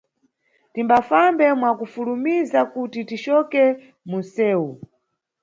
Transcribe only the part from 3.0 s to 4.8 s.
ticoke munʼsewu.